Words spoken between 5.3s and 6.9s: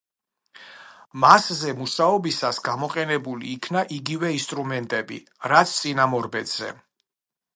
რაც წინამორბედზე.